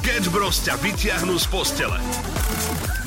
[0.00, 2.00] Sketch Bros ťa vyťahnú z postele.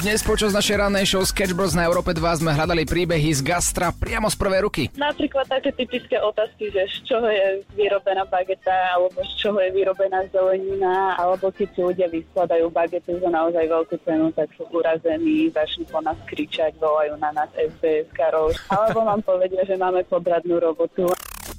[0.05, 3.89] Dnes počas našej rannej show Sketch Bros na Európe 2 sme hľadali príbehy z gastra
[3.89, 4.83] priamo z prvej ruky.
[4.93, 10.21] Napríklad také typické otázky, že z čoho je vyrobená bageta, alebo z čoho je vyrobená
[10.29, 15.89] zelenina, alebo keď si ľudia vyskladajú bagety za naozaj veľkú cenu, tak sú urazení, začnú
[15.89, 21.09] po nás kričať, volajú na nás SBS karov, alebo nám povedia, že máme podradnú robotu.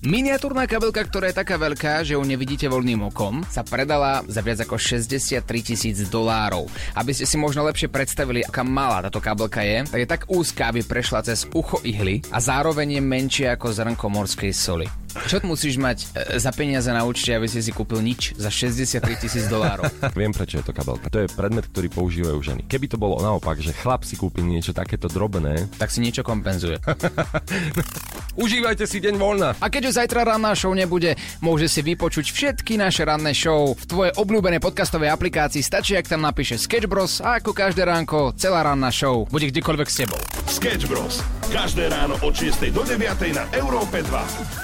[0.04, 4.60] Miniatúrna kabelka, ktorá je taká veľká, že ju nevidíte voľným okom, sa predala za viac
[4.64, 6.68] ako 63 tisíc dolárov.
[6.96, 10.72] Aby ste si možno lepšie predstavili, aká malá táto kabelka je, tak je tak úzká,
[10.72, 15.03] aby prešla cez ucho ihly a zároveň je menšia ako zrnko morskej soli.
[15.30, 19.22] Čo musíš mať e, za peniaze na účte, aby si si kúpil nič za 63
[19.22, 19.86] tisíc dolárov?
[20.18, 21.06] Viem, prečo je to kabelka.
[21.08, 22.60] To je predmet, ktorý používajú ženy.
[22.66, 26.82] Keby to bolo naopak, že chlap si kúpi niečo takéto drobné, Tak si niečo kompenzuje.
[28.42, 29.54] užívajte si deň voľna.
[29.62, 34.12] A keďže zajtra ranná show nebude, môže si vypočuť všetky naše ranné show v tvojej
[34.18, 35.62] obľúbenej podcastovej aplikácii.
[35.62, 39.88] Stačí, ak tam napíše Sketch Bros a ako každé ránko, celá ranná show bude kdekoľvek
[39.88, 40.20] s tebou.
[40.50, 41.22] Sketch Bros.
[41.54, 44.63] Každé ráno od 6 do 9 na Európe 2.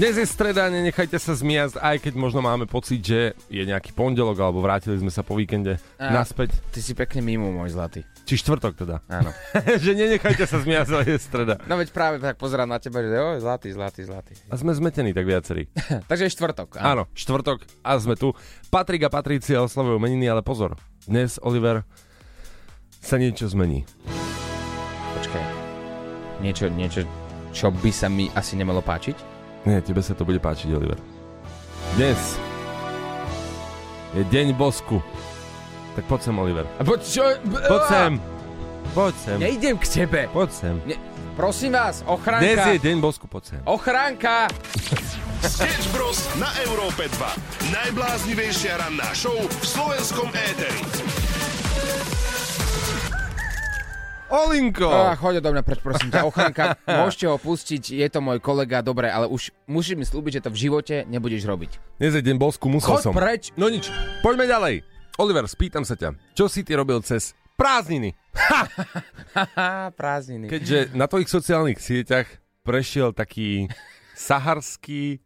[0.00, 4.40] Dnes je streda, nenechajte sa zmiasť, aj keď možno máme pocit, že je nejaký pondelok,
[4.40, 6.08] alebo vrátili sme sa po víkende Á.
[6.08, 6.56] naspäť.
[6.72, 8.00] Ty si pekne mimo, môj zlatý.
[8.24, 9.04] Či štvrtok teda.
[9.12, 9.28] Áno.
[9.84, 11.60] že nenechajte sa zmiasť, je streda.
[11.68, 14.32] No veď práve tak pozerám na teba, že oj, zlatý, zlatý, zlatý.
[14.48, 15.68] A sme zmetení tak viacerí.
[16.08, 16.80] Takže je štvrtok.
[16.80, 18.32] Áno, štvrtok a sme tu.
[18.72, 20.80] Patrik a Patricia oslavujú meniny, ale pozor.
[21.04, 21.84] Dnes, Oliver,
[23.04, 23.84] sa niečo zmení.
[25.20, 25.44] Počkaj.
[26.40, 27.04] Niečo, niečo,
[27.52, 29.29] čo by sa mi asi nemalo páčiť?
[29.68, 30.96] Nie, tebe sa to bude páčiť, Oliver.
[31.96, 32.16] Dnes
[34.16, 35.04] je deň bosku.
[35.98, 36.64] Tak poď sem, Oliver.
[36.78, 37.24] A poď, čo?
[37.44, 38.12] Poď sem.
[38.96, 39.38] Poď sem.
[39.38, 40.20] Nejdem k tebe.
[40.32, 40.74] Poď sem.
[40.88, 40.96] Ne,
[41.36, 42.40] prosím vás, ochránka.
[42.40, 43.60] Dnes je deň bosku, poď sem.
[43.68, 44.48] Ochránka.
[45.44, 46.24] Sketch Bros.
[46.40, 47.72] na Európe 2.
[47.72, 51.19] Najbláznivejšia ranná show v slovenskom éteri.
[54.30, 54.86] Olinko!
[54.86, 55.10] Oh.
[55.18, 56.78] choď do mňa preč, prosím ťa, ochránka.
[56.86, 60.50] Môžete ho pustiť, je to môj kolega, dobre, ale už musíš mi slúbiť, že to
[60.54, 61.98] v živote nebudeš robiť.
[61.98, 63.12] Deň bosku, musel Choď som.
[63.12, 63.50] preč.
[63.58, 63.90] No nič,
[64.22, 64.86] poďme ďalej.
[65.18, 68.14] Oliver, spýtam sa ťa, čo si ty robil cez prázdniny?
[68.32, 70.46] Haha, prázdniny.
[70.46, 72.30] Keďže na tvojich sociálnych sieťach
[72.62, 73.66] prešiel taký
[74.14, 75.18] saharský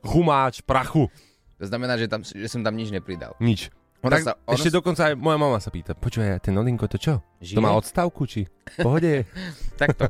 [0.00, 1.12] chumáč prachu.
[1.58, 3.34] To znamená, že, tam, že som tam nič nepridal.
[3.42, 3.68] Nič.
[3.98, 6.96] Ono tak sa- ono ešte dokonca aj moja mama sa pýta, počúvaj, ten Olinko to
[6.96, 7.18] čo?
[7.42, 7.58] Žije?
[7.58, 8.46] To má odstavku, či?
[8.78, 9.22] Pohode je?
[9.80, 10.06] Takto.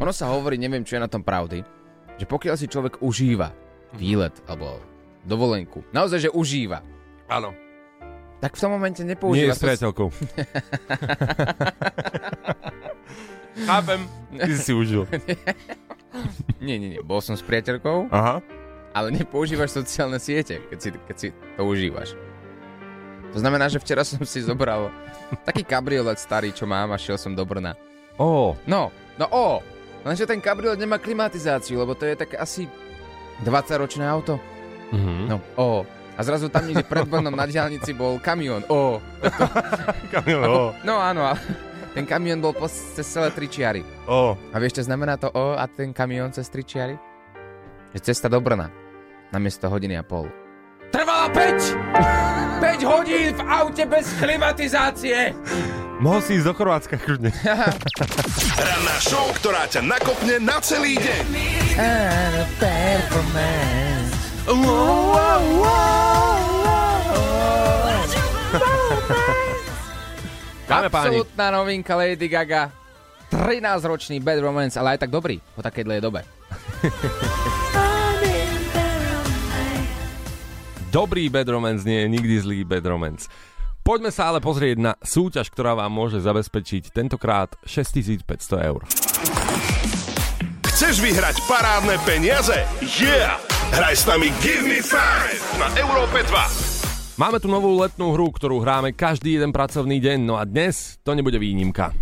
[0.00, 1.60] Ono sa hovorí, neviem, čo je na tom pravdy,
[2.16, 3.52] že pokiaľ si človek užíva
[3.92, 4.80] výlet alebo
[5.28, 6.80] dovolenku, naozaj, že užíva,
[7.28, 7.52] Áno.
[8.40, 9.52] tak v tom momente Nie nepoužíva...
[9.52, 10.08] je s priateľkou.
[13.56, 14.00] Chápem.
[14.32, 15.04] Ty si užil.
[16.64, 18.40] Nie, nie, nie, bol som s priateľkou, Aha.
[18.96, 22.16] ale nepoužívaš sociálne siete, keď si, keď si to užívaš.
[23.36, 24.88] To znamená, že včera som si zobral
[25.44, 27.76] taký kabriolet starý, čo mám a šiel som do Brna.
[28.16, 28.88] Ó, No,
[29.20, 29.60] no o,
[30.08, 32.64] lenže ten kabriolet nemá klimatizáciu, lebo to je také asi
[33.44, 34.40] 20-ročné auto.
[34.88, 35.28] mhm.
[35.28, 35.84] No, o.
[36.16, 38.64] A zrazu tam niekde pred Brnom na diálnici bol kamión.
[38.72, 39.04] O.
[40.16, 41.28] Kamil, ó, No áno,
[41.92, 43.84] ten kamión bol po, cez celé tri čiary.
[44.08, 44.32] ó.
[44.32, 46.96] A vieš, čo znamená to O a ten kamión cez tri čiary?
[47.92, 48.72] Že cesta do Brna.
[49.28, 50.24] Namiesto hodiny a pol.
[50.88, 52.45] Trvala 5!
[52.56, 55.36] 5 hodín v aute bez klimatizácie!
[55.96, 57.32] Mohol si ísť do Chorvátska kľudne.
[58.68, 61.24] Ranná show, ktorá ťa nakopne na celý deň.
[70.66, 71.16] Dáme páni.
[71.16, 72.72] Absolutná novinka Lady Gaga.
[73.32, 76.20] 13-ročný Bad Romance, ale aj tak dobrý po takej dlhej dobe.
[80.96, 83.28] Dobrý bad romance nie je nikdy zlý bad romance.
[83.84, 88.24] Poďme sa ale pozrieť na súťaž, ktorá vám môže zabezpečiť tentokrát 6500
[88.64, 88.80] eur.
[90.72, 92.64] Chceš vyhrať parádne peniaze?
[92.80, 93.36] Yeah!
[93.76, 97.20] Hraj s nami Give Me Five na Európe 2.
[97.20, 101.12] Máme tu novú letnú hru, ktorú hráme každý jeden pracovný deň, no a dnes to
[101.12, 101.92] nebude výnimka.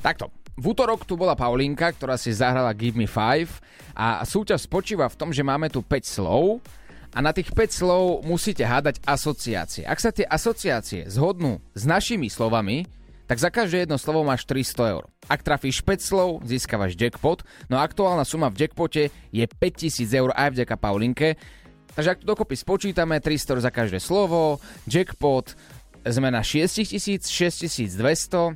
[0.00, 0.32] Takto.
[0.56, 3.60] V útorok tu bola Paulinka, ktorá si zahrala Give Me Five
[3.92, 6.64] a súťaž spočíva v tom, že máme tu 5 slov
[7.10, 9.82] a na tých 5 slov musíte hádať asociácie.
[9.82, 12.86] Ak sa tie asociácie zhodnú s našimi slovami,
[13.30, 15.06] tak za každé jedno slovo máš 300 eur.
[15.30, 20.50] Ak trafíš 5 slov, získavaš jackpot, no aktuálna suma v jackpote je 5000 eur aj
[20.54, 21.38] vďaka Paulinke.
[21.94, 25.54] Takže ak to dokopy spočítame, 300 eur za každé slovo, jackpot,
[26.02, 28.54] sme na 6000, 6200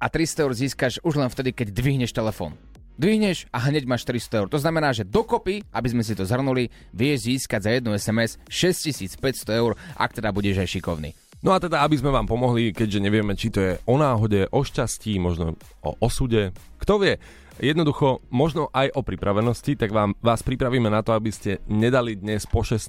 [0.00, 2.56] a 300 eur získaš už len vtedy, keď dvihneš telefón.
[2.96, 4.48] Dvihneš a hneď máš 300 eur.
[4.48, 9.52] To znamená, že dokopy, aby sme si to zhrnuli, vieš získať za jednu SMS 6500
[9.52, 11.12] eur, ak teda budeš aj šikovný.
[11.44, 14.60] No a teda, aby sme vám pomohli, keďže nevieme, či to je o náhode, o
[14.64, 17.20] šťastí, možno o osude, kto vie,
[17.60, 22.48] jednoducho, možno aj o pripravenosti, tak vám, vás pripravíme na to, aby ste nedali dnes
[22.48, 22.88] po 16.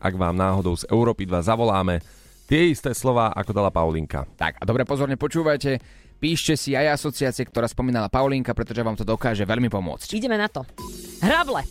[0.00, 2.00] ak vám náhodou z Európy 2 zavoláme
[2.48, 4.24] tie isté slova, ako dala Paulinka.
[4.38, 5.82] Tak a dobre pozorne počúvajte,
[6.26, 10.10] Píšte si aj asociácie, ktorá spomínala Paulínka, pretože vám to dokáže veľmi pomôcť.
[10.18, 10.66] Ideme na to.
[11.22, 11.62] Hrable.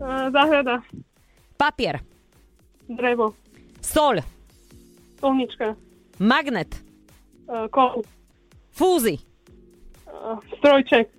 [0.00, 0.80] Uh, záhrada.
[1.60, 2.00] Papier.
[2.88, 3.36] Drevo.
[3.84, 4.24] Sol.
[5.20, 5.76] Solnička.
[6.16, 6.80] Magnet.
[7.44, 8.00] Uh, kol.
[8.72, 9.20] Fúzy.
[10.08, 11.12] Uh, strojček.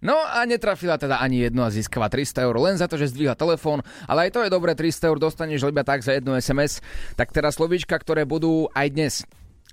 [0.00, 3.36] No a netrafila teda ani jedno a získava 300 eur len za to, že zdvíha
[3.36, 6.80] telefón, ale aj to je dobré, 300 eur dostaneš iba tak za jednu SMS.
[7.12, 9.14] Tak teraz slovíčka, ktoré budú aj dnes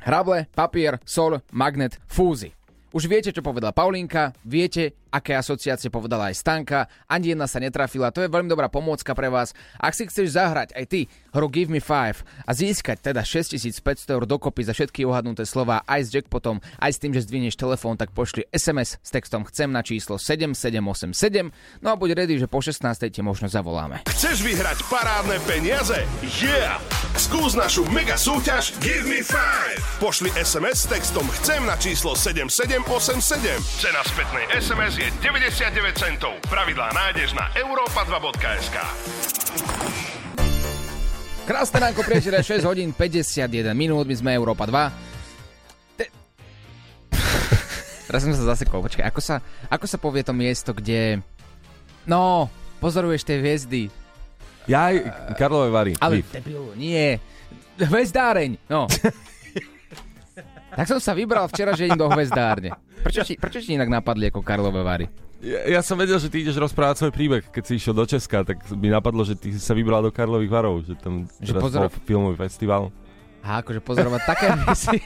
[0.04, 2.56] Hrable, papier, sol, magnet, fúzy.
[2.90, 8.14] Už viete, čo povedala Paulinka, viete, aké asociácie povedala aj Stanka, ani jedna sa netrafila,
[8.14, 9.58] to je veľmi dobrá pomôcka pre vás.
[9.82, 11.02] Ak si chceš zahrať aj ty
[11.34, 16.02] hru Give Me 5 a získať teda 6500 eur dokopy za všetky uhadnuté slova aj
[16.06, 19.82] s jackpotom, aj s tým, že zdvinieš telefón, tak pošli SMS s textom chcem na
[19.82, 21.50] číslo 7787,
[21.82, 22.86] no a buď ready, že po 16.
[23.10, 24.06] ti možno zavoláme.
[24.06, 26.06] Chceš vyhrať parádne peniaze?
[26.22, 26.78] Yeah!
[27.18, 30.00] Skús našu mega súťaž Give Me 5!
[30.00, 33.60] Pošli SMS s textom chcem na číslo 7787.
[33.82, 36.36] Cena spätnej SMS je 99 centov.
[36.52, 38.78] Pravidlá nájdeš na europa2.sk.
[41.48, 45.96] Krásne ránko, priateľe, 6 hodín 51 minút, my sme Európa 2.
[45.96, 46.12] Te...
[48.12, 49.40] Teraz som sa zasekol, počkaj, ako sa,
[49.72, 51.24] ako sa povie to miesto, kde...
[52.04, 52.52] No,
[52.84, 53.88] pozoruješ tie hviezdy.
[54.68, 54.96] Ja aj
[55.40, 55.94] Karlové Vary.
[56.04, 57.16] Ale debil, nie.
[57.80, 58.92] Hvezdáreň, no.
[60.74, 62.76] tak som sa vybral včera, že idem do hvezdárne.
[63.02, 65.06] Prečo ti, prečo ti inak napadli ako Karlové Vary?
[65.40, 68.44] Ja, ja som vedel, že ty ideš rozprávať svoj príbeh, keď si išiel do Česka,
[68.44, 71.88] tak mi napadlo, že ty si sa vybral do Karlových Varov, že tam že pozor...
[72.04, 72.92] filmový festival.
[73.40, 75.00] A akože pozorovať také veci.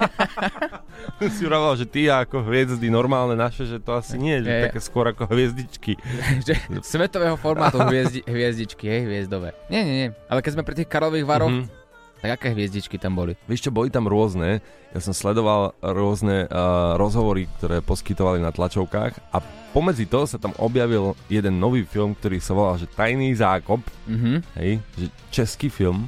[1.30, 4.82] si uroval, že ty ako hviezdy normálne naše, že to asi nie, že je, také
[4.82, 6.02] skôr ako hviezdičky.
[6.50, 9.54] že svetového formátu hviezdi, hviezdičky, hej, hviezdové.
[9.72, 10.10] Nie, nie, nie.
[10.26, 11.83] Ale keď sme pri tých Karlových Varoch, mm-hmm
[12.24, 13.36] tak aké hviezdičky tam boli?
[13.52, 14.64] Vieš čo, boli tam rôzne.
[14.96, 19.44] Ja som sledoval rôzne uh, rozhovory, ktoré poskytovali na tlačovkách a
[19.76, 23.84] pomedzi toho sa tam objavil jeden nový film, ktorý sa volal, že Tajný zákop.
[24.08, 24.36] Mm-hmm.
[24.56, 26.08] Hej, že český film.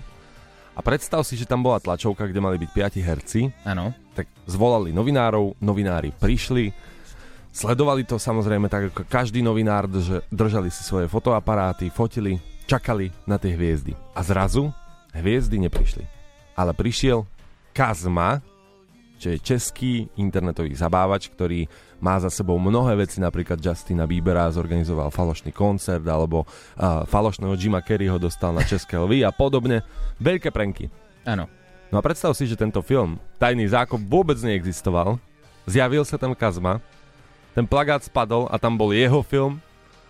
[0.71, 3.51] A predstav si, že tam bola tlačovka, kde mali byť piati herci.
[3.67, 3.91] Áno.
[4.15, 6.71] Tak zvolali novinárov, novinári prišli,
[7.51, 12.39] sledovali to samozrejme tak ako každý novinár, že držali si svoje fotoaparáty, fotili,
[12.71, 13.91] čakali na tie hviezdy.
[14.15, 14.71] A zrazu
[15.15, 16.03] hviezdy neprišli.
[16.55, 17.23] Ale prišiel
[17.75, 18.39] Kazma,
[19.15, 21.67] čo je český internetový zabávač, ktorý
[22.03, 27.79] má za sebou mnohé veci, napríklad Justina Biebera zorganizoval falošný koncert, alebo uh, falošného Jima
[27.79, 29.83] Kerryho dostal na České lvy a podobne.
[30.19, 30.91] Veľké prenky.
[31.23, 31.47] Áno.
[31.89, 35.15] No a predstav si, že tento film, Tajný zákop, vôbec neexistoval.
[35.63, 36.83] Zjavil sa tam Kazma,
[37.55, 39.63] ten plagát spadol a tam bol jeho film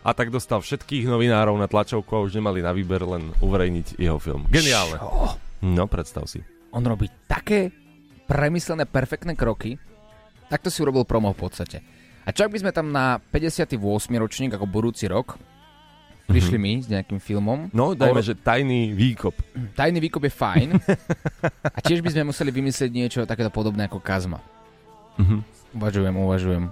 [0.06, 4.22] a tak dostal všetkých novinárov na tlačovku a už nemali na výber len uverejniť jeho
[4.22, 4.46] film.
[4.54, 5.02] Geniálne.
[5.02, 5.42] Čo?
[5.66, 6.46] No, predstav si.
[6.70, 7.74] On robí také
[8.30, 9.82] premyslené, perfektné kroky,
[10.46, 11.82] takto si urobil promo v podstate.
[12.26, 13.82] A čo ak by sme tam na 58.
[14.14, 15.42] ročník ako budúci rok
[16.26, 16.78] prišli mm-hmm.
[16.78, 17.60] my s nejakým filmom.
[17.70, 18.26] No, dajme, o...
[18.26, 19.38] že tajný výkop.
[19.78, 20.70] Tajný výkop je fajn.
[21.76, 24.42] a tiež by sme museli vymyslieť niečo takéto podobné ako Kazma.
[25.22, 25.40] Mm-hmm.
[25.78, 26.64] Uvažujem, uvažujem.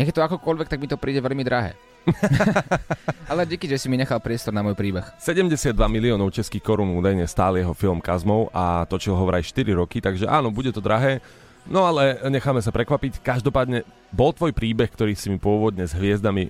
[0.00, 1.76] Nech je to akokoľvek, tak mi to príde veľmi drahé.
[3.30, 5.04] Ale díky, že si mi nechal priestor na môj príbeh.
[5.20, 10.00] 72 miliónov českých korún údajne stál jeho film Kazmov a točil ho vraj 4 roky,
[10.00, 11.20] takže áno, bude to drahé.
[11.68, 13.20] No ale necháme sa prekvapiť.
[13.20, 16.48] Každopádne, bol tvoj príbeh, ktorý si mi pôvodne s hviezdami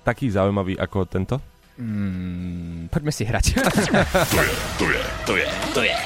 [0.00, 1.36] taký zaujímavý ako tento?
[1.80, 3.56] Mm, poďme si hrať.
[4.32, 5.46] to je, to je, to je,
[5.76, 5.96] to je.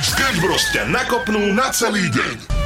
[0.00, 2.65] Sketch Bros ťa nakopnú na celý deň.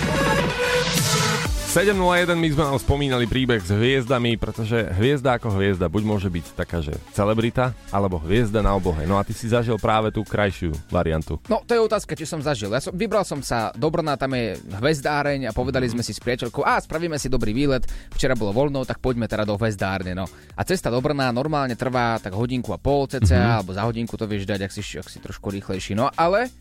[1.71, 6.45] 7.01 my sme vám spomínali príbeh s hviezdami, pretože hviezda ako hviezda buď môže byť
[6.51, 9.07] taká, že celebrita, alebo hviezda na obohe.
[9.07, 11.39] No a ty si zažil práve tú krajšiu variantu.
[11.47, 12.75] No, to je otázka, či som zažil.
[12.75, 16.19] Ja som, vybral som sa do Brna, tam je hvezdáreň a povedali sme si s
[16.19, 20.11] priateľkou, a spravíme si dobrý výlet, včera bolo voľno, tak poďme teda do hvezdárne.
[20.11, 20.27] No.
[20.59, 23.55] A cesta do Brna normálne trvá tak hodinku a pol cca, mm-hmm.
[23.63, 25.95] alebo za hodinku to vieš dať, ak si, ak si trošku rýchlejší.
[25.95, 26.51] No ale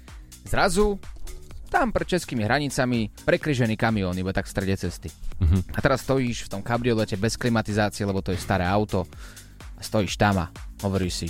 [0.47, 1.03] zrazu
[1.71, 5.09] tam pred českými hranicami prekryžený kamión, iba tak v strede cesty.
[5.39, 5.71] Mhm.
[5.73, 9.07] A teraz stojíš v tom kabriolete bez klimatizácie, lebo to je staré auto.
[9.79, 10.47] A stojíš tam a
[10.83, 11.29] hovoríš si,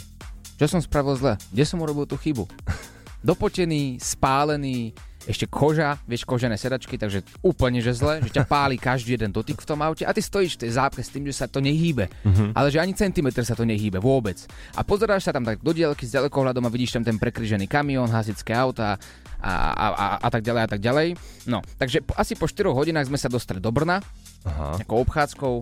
[0.60, 1.40] čo som spravil zle?
[1.52, 2.48] Kde som urobil tú chybu?
[3.28, 4.96] Dopotený, spálený,
[5.28, 9.60] ešte koža, vieš, kožené sedačky, takže úplne že zle, že ťa páli každý jeden dotyk
[9.60, 12.08] v tom aute a ty stojíš v tej zápke s tým, že sa to nehýbe.
[12.24, 12.56] Mhm.
[12.56, 14.40] Ale že ani centimetr sa to nehýbe vôbec.
[14.76, 18.08] A pozeráš sa tam tak do diaľky s ďalekohľadom a vidíš tam ten prekryžený kamión,
[18.08, 18.96] hasičské auta
[19.40, 21.08] a, a, a, a tak ďalej a tak ďalej.
[21.48, 24.00] No, takže po, asi po 4 hodinách sme sa dostali do Brna,
[24.48, 24.80] Aha.
[24.80, 25.54] nejakou obchádzkou,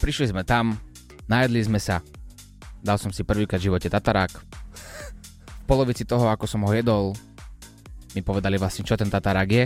[0.00, 0.76] prišli sme tam,
[1.28, 2.00] najedli sme sa,
[2.84, 4.32] dal som si prvýkrát v živote tatarák.
[5.64, 7.16] V polovici toho, ako som ho jedol,
[8.14, 9.64] mi povedali vlastne, čo ten tatarák je.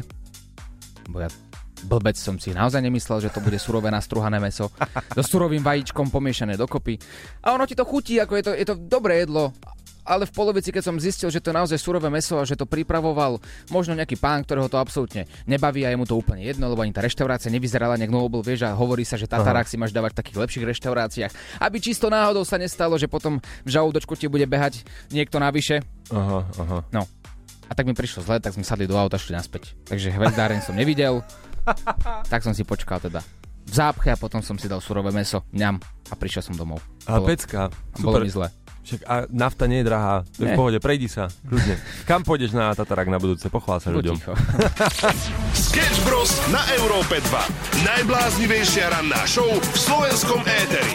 [1.08, 1.30] Bo ja
[1.86, 4.66] blbec som si naozaj nemyslel, že to bude surové nastruhané meso
[5.14, 6.98] so surovým vajíčkom pomiešané dokopy.
[7.46, 9.54] A ono ti to chutí, ako je to, je to dobré jedlo,
[10.08, 12.64] ale v polovici, keď som zistil, že to je naozaj surové meso a že to
[12.64, 13.36] pripravoval
[13.68, 16.96] možno nejaký pán, ktorého to absolútne nebaví a je mu to úplne jedno, lebo ani
[16.96, 20.18] tá reštaurácia nevyzerala nejak noble, vieš, a hovorí sa, že tatarák si máš dávať v
[20.24, 23.36] takých lepších reštauráciách, aby čisto náhodou sa nestalo, že potom
[23.68, 24.80] v žalúdočku ti bude behať
[25.12, 25.84] niekto navyše.
[26.08, 26.78] Aha, aha.
[26.88, 27.04] No.
[27.68, 29.76] A tak mi prišlo zle, tak sme sadli do auta a šli naspäť.
[29.84, 31.20] Takže hvezdáreň som nevidel,
[32.32, 33.20] tak som si počkal teda
[33.68, 35.76] v zápche a potom som si dal surové meso, ňam
[36.08, 36.80] a prišiel som domov.
[37.04, 38.24] A Bolo- pecka, a bolo super.
[38.24, 38.48] mi zle.
[38.88, 41.76] Však a nafta nie je drahá, to je v pohode, prejdi sa, kľudne.
[42.08, 44.16] Kam pôjdeš na Tatarák na budúce, pochvál sa ľuďom.
[45.68, 46.32] Sketch Bros.
[46.48, 47.84] na Európe 2.
[47.84, 50.92] Najbláznivejšia ranná show v slovenskom éteri.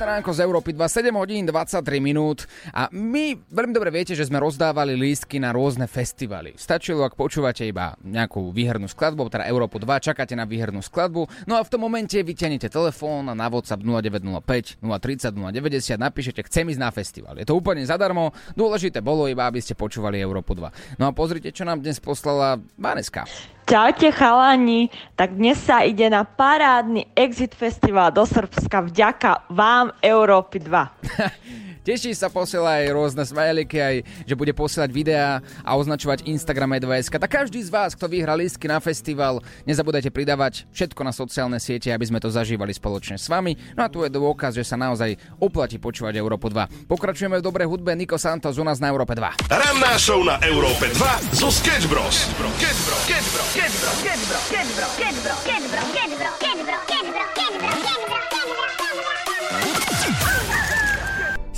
[0.00, 4.24] Krásne ránko z Európy 2, 7 hodín 23 minút a my veľmi dobre viete, že
[4.24, 6.56] sme rozdávali lístky na rôzne festivaly.
[6.56, 11.52] Stačilo, ak počúvate iba nejakú výhernú skladbu, teda Európu 2, čakáte na výhernú skladbu, no
[11.52, 16.80] a v tom momente vyťahnete telefón a na WhatsApp 0905 030 090 napíšete chcem ísť
[16.80, 17.36] na festival.
[17.36, 20.96] Je to úplne zadarmo, dôležité bolo iba, aby ste počúvali Európu 2.
[20.96, 23.28] No a pozrite, čo nám dnes poslala Vaneska.
[23.70, 30.58] Čaute chalani, tak dnes sa ide na parádny Exit Festival do Srbska vďaka vám Európy
[30.58, 31.69] 2.
[31.80, 33.96] Teší sa, posiela aj rôzne smajliky, aj
[34.28, 37.16] že bude posielať videá a označovať Instagram E2SK.
[37.16, 41.88] Tak každý z vás, kto vyhrá lístky na festival, nezabudajte pridávať všetko na sociálne siete,
[41.88, 43.56] aby sme to zažívali spoločne s vami.
[43.72, 46.84] No a tu je dôkaz, že sa naozaj oplatí počúvať Európu 2.
[46.84, 49.48] Pokračujeme v dobrej hudbe Niko Santos u nás na Európe 2.
[49.48, 52.28] Ranná show na Európe 2 zo Sketch Bros.
[52.60, 53.02] Sketch Bros.
[53.08, 53.48] Sketch Bros.
[53.48, 56.49] Sketch Bros.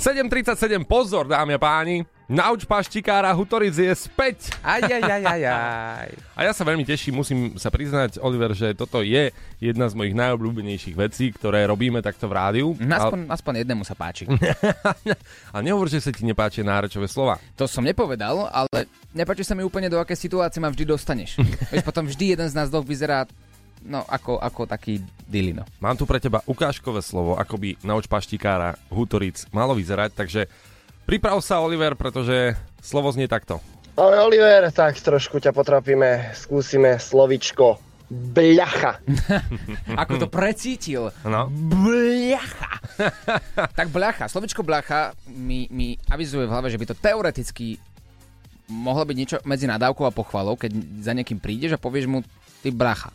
[0.03, 4.51] 7.37, pozor dámy a páni, nauč paštikára Hutoric je späť.
[4.59, 6.09] Aj, aj, aj, aj, aj.
[6.35, 9.31] A ja sa veľmi teším, musím sa priznať, Oliver, že toto je
[9.63, 12.75] jedna z mojich najobľúbenejších vecí, ktoré robíme takto v rádiu.
[12.83, 14.27] Aspoň, aspoň jednému sa páči.
[15.55, 17.39] A nehovor, že sa ti nepáčia nárečové slova.
[17.55, 21.39] To som nepovedal, ale nepáči sa mi úplne, do aké situácie ma vždy dostaneš.
[21.71, 23.23] Veď potom vždy jeden z nás dvoch vyzerá
[23.85, 25.67] no, ako, ako taký dilino.
[25.83, 30.41] Mám tu pre teba ukážkové slovo, ako by nauč paštikára Hutoric malo vyzerať, takže
[31.07, 33.59] priprav sa, Oliver, pretože slovo znie takto.
[33.93, 37.77] Ale Oliver, tak trošku ťa potrapíme, skúsime slovičko
[38.13, 39.01] bľacha.
[40.01, 41.09] Ako to precítil.
[41.25, 41.49] No.
[41.49, 42.73] Bľacha.
[43.79, 47.77] tak bľacha, slovičko bľacha mi, mi avizuje v hlave, že by to teoreticky
[48.69, 50.71] mohlo byť niečo medzi nadávkou a pochvalou, keď
[51.03, 52.19] za niekým prídeš a povieš mu
[52.63, 53.11] ty blacha.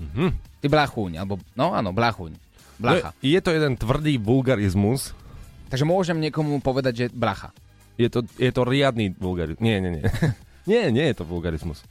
[0.00, 0.28] Mhm.
[0.60, 2.32] Ty blachúň, alebo no áno, blachúň.
[2.74, 3.14] Blacha.
[3.14, 5.14] No, je to jeden tvrdý vulgarizmus,
[5.70, 7.50] Takže môžem niekomu povedať, že blacha.
[7.98, 9.58] je to, je to riadny vulgarizmus.
[9.58, 10.02] Nie, nie, nie.
[10.70, 11.82] nie, nie je to vulgarizmus.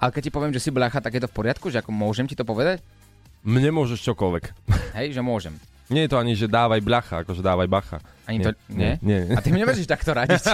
[0.00, 2.24] Ale keď ti poviem, že si blacha, tak je to v poriadku, že ako môžem
[2.24, 2.80] ti to povedať?
[3.44, 4.44] Mne môžeš čokoľvek.
[4.96, 5.52] Hej, že môžem.
[5.92, 7.98] Nie je to ani, že dávaj bľacha, akože dávaj bacha.
[8.26, 8.92] Ani Nie, to, nie?
[9.04, 9.36] nie, nie.
[9.36, 10.42] A ty mi neveríš takto radiť?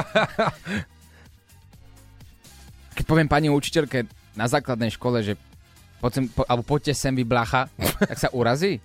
[2.99, 4.05] Keď poviem pani učiteľke
[4.37, 5.39] na základnej škole, že
[6.03, 8.83] poď sem, po, alebo poďte sem vy blacha, tak sa urazí?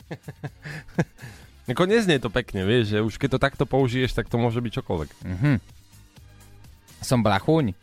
[1.74, 4.72] Ako neznie to pekne, vieš, že už keď to takto použiješ, tak to môže byť
[4.78, 5.10] čokoľvek.
[5.26, 5.54] Mhm.
[7.02, 7.74] Som blachúň.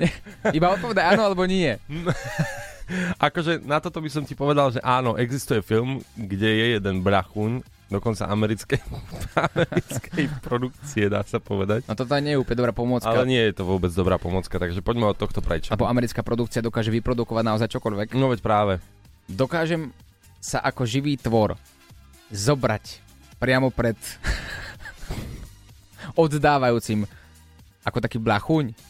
[0.00, 0.10] Nie,
[0.56, 1.76] Iba odpovedaj áno alebo nie.
[3.26, 7.62] Akože na toto by som ti povedal, že áno, existuje film, kde je jeden brachún
[7.90, 8.78] dokonca americkej,
[9.50, 11.84] americkej produkcie, dá sa povedať.
[11.90, 13.10] No toto nie je úplne dobrá pomôcka.
[13.10, 15.68] Ale nie je to vôbec dobrá pomocka, takže poďme od tohto preč.
[15.68, 18.14] Lebo americká produkcia dokáže vyprodukovať naozaj čokoľvek.
[18.14, 18.78] No veď práve.
[19.26, 19.90] Dokážem
[20.38, 21.58] sa ako živý tvor
[22.30, 23.02] zobrať
[23.42, 23.98] priamo pred
[26.22, 27.04] oddávajúcim
[27.82, 28.89] ako taký blachuň.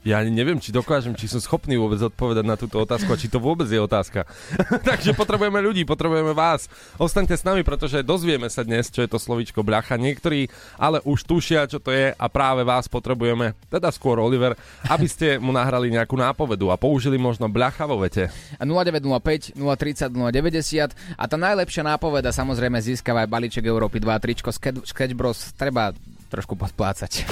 [0.00, 3.36] Ja neviem, či dokážem, či som schopný vôbec odpovedať na túto otázku a či to
[3.36, 4.24] vôbec je otázka.
[4.88, 6.72] Takže potrebujeme ľudí, potrebujeme vás.
[6.96, 10.00] Ostaňte s nami, pretože dozvieme sa dnes, čo je to slovíčko bľacha.
[10.00, 10.48] Niektorí
[10.80, 14.56] ale už tušia, čo to je a práve vás potrebujeme, teda skôr Oliver,
[14.88, 18.32] aby ste mu nahrali nejakú nápovedu a použili možno bľacha vo vete.
[18.56, 25.12] 0905 030 090 a tá najlepšia nápoveda samozrejme získava aj balíček Európy 2 tričko Sketch
[25.12, 25.52] Bros.
[25.60, 25.92] Treba
[26.30, 27.26] trošku podplácať.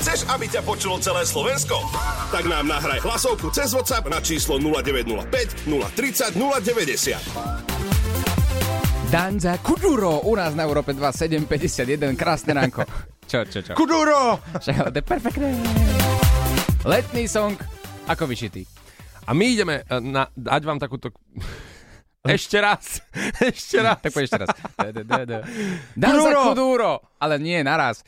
[0.00, 1.74] Chceš, aby ťa počulo celé Slovensko?
[2.30, 7.74] Tak nám nahraj hlasovku cez WhatsApp na číslo 0905 030 090.
[9.10, 11.02] Danza Kuduro u nás na Európe 2
[11.46, 12.14] 751.
[12.14, 12.86] Krásne ránko.
[13.24, 13.72] Čo, čo, čo?
[13.72, 14.36] Kuduro!
[14.60, 15.56] Však, to je perfektné.
[16.84, 17.56] Letný song
[18.04, 18.68] ako vyšitý.
[19.24, 21.08] A my ideme eh, na, dať vám takúto...
[22.24, 23.04] Ešte raz.
[23.52, 24.00] Ešte raz.
[24.00, 24.48] Tak poď ešte raz.
[25.92, 27.12] Danza Kuduro.
[27.20, 28.00] Ale nie, naraz.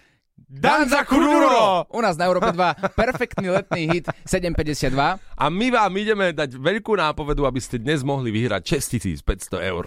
[0.47, 1.85] Danza Kuduro!
[1.91, 5.19] U nás na Európe 2 perfektný letný hit 752.
[5.19, 9.85] A my vám ideme dať veľkú nápovedu, aby ste dnes mohli vyhrať 6500 eur.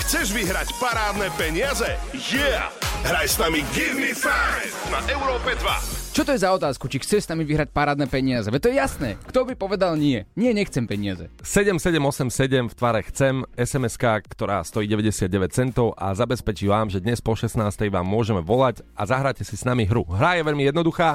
[0.00, 1.92] Chceš vyhrať parádne peniaze?
[2.32, 2.72] Yeah!
[3.04, 5.99] Hraj s nami Give Me Five na Európe 2.
[6.10, 6.90] Čo to je za otázku?
[6.90, 8.50] Či chceš s nami vyhrať parádne peniaze?
[8.50, 9.08] Veď to je jasné.
[9.30, 10.26] Kto by povedal nie?
[10.34, 11.30] Nie, nechcem peniaze.
[11.46, 13.94] 7787 v tvare chcem, sms
[14.26, 17.54] ktorá stojí 99 centov a zabezpečí vám, že dnes po 16.
[17.94, 20.02] vám môžeme volať a zahráte si s nami hru.
[20.02, 21.14] Hra je veľmi jednoduchá.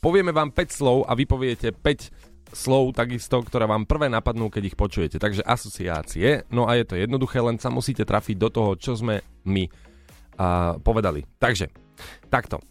[0.00, 4.72] Povieme vám 5 slov a vy poviete 5 slov takisto, ktoré vám prvé napadnú, keď
[4.72, 5.20] ich počujete.
[5.20, 6.48] Takže asociácie.
[6.48, 10.80] No a je to jednoduché, len sa musíte trafiť do toho, čo sme my uh,
[10.80, 11.20] povedali.
[11.36, 11.68] Takže,
[12.32, 12.64] takto.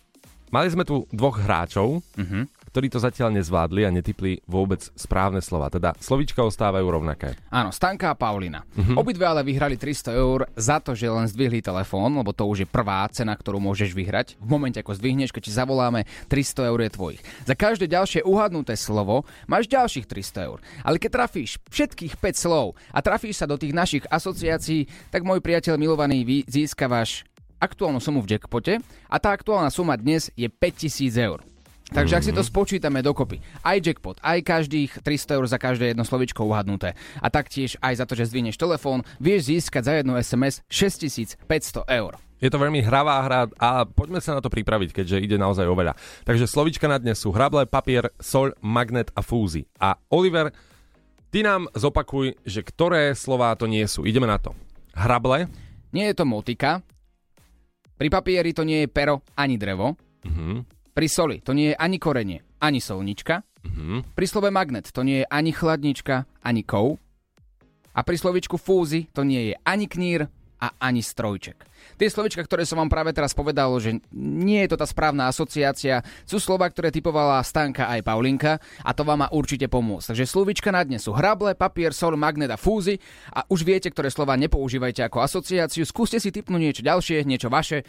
[0.51, 2.43] Mali sme tu dvoch hráčov, uh-huh.
[2.75, 5.72] ktorí to zatiaľ nezvládli a netypli vôbec správne slova.
[5.72, 7.39] Teda slovíčka ostávajú rovnaké.
[7.48, 8.67] Áno, Stanka a Paulina.
[8.75, 9.00] Uh-huh.
[9.00, 12.67] Obidve ale vyhrali 300 eur za to, že len zdvihli telefón, lebo to už je
[12.67, 14.36] prvá cena, ktorú môžeš vyhrať.
[14.43, 17.22] V momente, ako zdvihneš, keď ti zavoláme, 300 eur je tvojich.
[17.48, 20.60] Za každé ďalšie uhadnuté slovo máš ďalších 300 eur.
[20.84, 25.39] Ale keď trafíš všetkých 5 slov a trafíš sa do tých našich asociácií, tak môj
[25.39, 27.30] priateľ milovaný, vy získavaš
[27.61, 31.39] aktuálnu sumu v jackpote a tá aktuálna suma dnes je 5000 eur.
[31.91, 36.07] Takže ak si to spočítame dokopy, aj jackpot, aj každých 300 eur za každé jedno
[36.07, 40.63] slovičko uhadnuté a taktiež aj za to, že zdvihneš telefón, vieš získať za jednu SMS
[40.71, 41.43] 6500
[41.91, 42.15] eur.
[42.39, 45.75] Je to veľmi hravá hra a poďme sa na to pripraviť, keďže ide naozaj o
[45.75, 45.93] veľa.
[46.24, 49.67] Takže slovička na dnes sú hrable, papier, sol, magnet a fúzy.
[49.75, 50.55] A Oliver,
[51.27, 54.07] ty nám zopakuj, že ktoré slová to nie sú.
[54.07, 54.55] Ideme na to.
[54.95, 55.51] Hrable.
[55.91, 56.79] Nie je to motika,
[58.01, 59.94] pri papieri to nie je pero ani drevo.
[60.25, 60.66] Uh-huh.
[60.90, 63.46] Pri soli to nie je ani korenie, ani solnička.
[63.61, 64.01] Uh-huh.
[64.18, 66.98] Pri slove magnet to nie je ani chladnička, ani kov.
[67.94, 70.25] A pri slovičku fúzy to nie je ani knír
[70.61, 71.65] a ani strojček.
[71.97, 76.05] Tie slovička, ktoré som vám práve teraz povedal, že nie je to tá správna asociácia,
[76.29, 80.13] sú slova, ktoré typovala Stanka aj Paulinka a to vám má určite pomôcť.
[80.13, 83.01] Takže slovička na dnes sú hrable, papier, sol, magnet a fúzy
[83.33, 85.81] a už viete, ktoré slova nepoužívajte ako asociáciu.
[85.89, 87.81] Skúste si typnúť niečo ďalšie, niečo vaše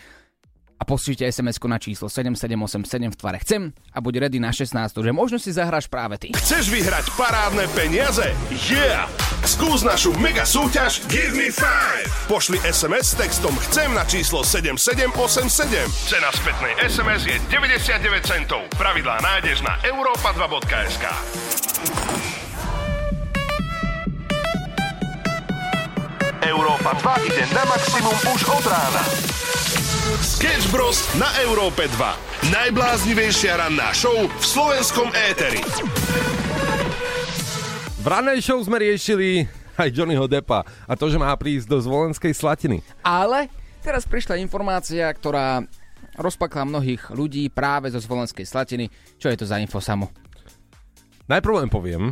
[0.82, 5.12] a poslite sms na číslo 7787 v tvare chcem a buď ready na 16, že
[5.14, 6.34] možno si zahráš práve ty.
[6.34, 8.34] Chceš vyhrať parádne peniaze?
[8.66, 9.06] Yeah!
[9.46, 12.26] Skús našu mega súťaž Give Me 5.
[12.26, 15.86] Pošli SMS s textom chcem na číslo 7787.
[16.10, 18.66] Cena spätnej SMS je 99 centov.
[18.74, 21.06] Pravidlá nájdeš na europa2.sk.
[26.42, 29.02] Európa 2 ide na maximum už od rána.
[30.18, 30.98] Sketch Bros.
[31.14, 32.50] na Európe 2.
[32.50, 35.62] Najbláznivejšia ranná show v slovenskom éteri.
[38.02, 39.46] V ranej show sme riešili
[39.78, 42.82] aj Johnnyho Deppa a to, že má prísť do Zvolenskej Slatiny.
[43.06, 43.46] Ale
[43.78, 45.62] teraz prišla informácia, ktorá
[46.18, 48.90] rozpakla mnohých ľudí práve zo Zvolenskej Slatiny.
[49.14, 50.10] Čo je to za info samo?
[51.30, 52.10] Najprv len poviem,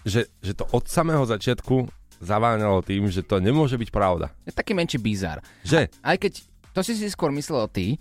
[0.00, 4.32] že, že to od samého začiatku zaváňalo tým, že to nemôže byť pravda.
[4.44, 5.40] Je taký menší bizár.
[5.64, 5.88] Že?
[6.00, 6.44] Aj keď
[6.76, 7.96] to si si skôr myslel ty.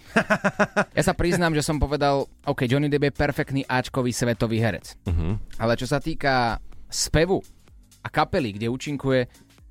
[0.92, 5.00] Ja sa priznám, že som povedal, OK, Johnny Depp je perfektný Ačkový svetový herec.
[5.08, 5.40] Uh-huh.
[5.56, 6.60] Ale čo sa týka
[6.92, 7.40] spevu
[8.04, 9.22] a kapely, kde účinkuje,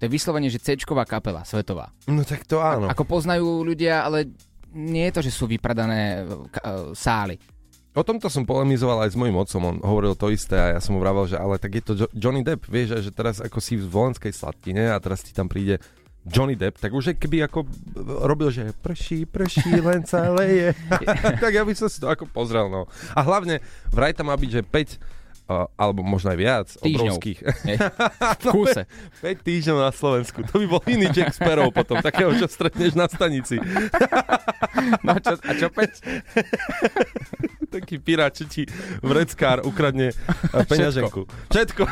[0.01, 1.93] to je vyslovene, že c kapela, svetová.
[2.09, 2.89] No tak to áno.
[2.89, 4.33] A, ako poznajú ľudia, ale
[4.73, 6.65] nie je to, že sú vypradané k-
[6.97, 7.37] sály.
[7.95, 10.99] O tomto som polemizoval aj s mojim otcom, on hovoril to isté a ja som
[10.99, 13.79] mu vravel, že ale tak je to jo- Johnny Depp, vieš, že teraz ako si
[13.79, 15.79] v volenskej sladkine a teraz ti tam príde
[16.27, 17.71] Johnny Depp, tak už keby ako
[18.27, 20.75] robil, že prší, prší, len sa leje.
[21.43, 22.91] tak ja by som si to ako pozrel, no.
[23.15, 23.63] A hlavne,
[23.95, 24.99] vraj tam má byť, že 5
[25.45, 27.21] Uh, alebo možno aj viac, Týždňov.
[27.21, 27.39] obrovských.
[27.69, 27.77] Hej.
[28.41, 28.83] V kúse.
[29.21, 30.41] 5 týždňov na Slovensku.
[30.41, 33.61] To by bol iný Jack Sparrow potom, takého, čo stretneš na stanici.
[35.05, 36.01] No a čo, a čo päť?
[37.75, 38.65] Taký pirát, čo ti
[39.05, 41.29] vreckár ukradne eh, peňaženku.
[41.53, 41.83] Všetko.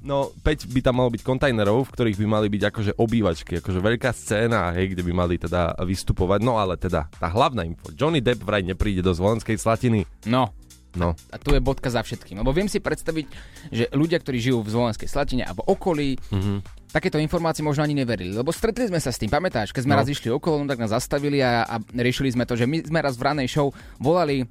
[0.00, 3.80] No, 5 by tam malo byť kontajnerov, v ktorých by mali byť akože obývačky, akože
[3.84, 6.40] veľká scéna, hej, kde by mali teda vystupovať.
[6.40, 7.92] No ale teda, tá hlavná info.
[7.92, 10.08] Johnny Depp vraj nepríde do Zvolenskej Slatiny.
[10.24, 10.56] No,
[10.92, 12.34] No, a tu je bodka za všetkým.
[12.36, 13.26] Lebo viem si predstaviť,
[13.70, 16.90] že ľudia, ktorí žijú v Zvolenskej Slatine alebo okolí, Mhm.
[16.90, 18.34] takéto informácie možno ani neverili.
[18.34, 20.00] Lebo stretli sme sa s tým, pamätáš, keď sme No.
[20.02, 22.98] raz išli okolo, no tak nás zastavili a, a riešili sme to, že my sme
[22.98, 24.42] raz v ranej show volali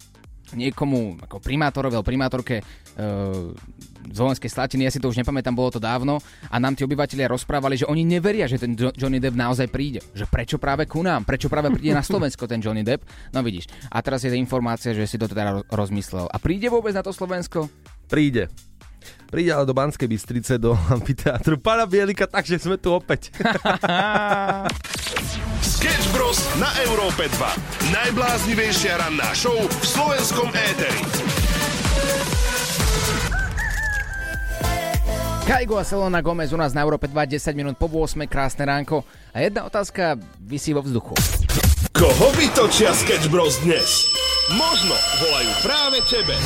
[0.49, 2.63] niekomu, ako primátorovi alebo primátorke e,
[4.10, 7.76] Zvolenskej Slatiny, ja si to už nepamätám, bolo to dávno, a nám tí obyvateľia rozprávali,
[7.76, 10.02] že oni neveria, že ten Jo- Johnny Depp naozaj príde.
[10.12, 11.24] Že prečo práve ku nám?
[11.24, 13.06] Prečo práve príde na Slovensko ten Johnny Depp?
[13.30, 13.69] No vidíš.
[13.88, 16.26] A teraz je tá informácia, že si to teda ro- rozmyslel.
[16.26, 17.69] A príde vôbec na to Slovensko?
[18.06, 18.50] príde.
[19.30, 23.30] Príde ale do Banskej Bystrice, do amfiteátru Pána Bielika, takže sme tu opäť.
[25.62, 26.39] Sketch Bros.
[26.58, 27.93] na Európe 2.
[27.93, 31.00] Najbláznivejšia ranná show v slovenskom éteri.
[35.50, 39.02] Kaigo a Selena Gomez u nás na Európe 2, 10 minút po 8, krásne ránko.
[39.34, 41.18] A jedna otázka vysí vo vzduchu.
[41.90, 44.14] Koho vytočia Sketch Bros dnes?
[44.54, 46.38] Možno volajú práve tebe.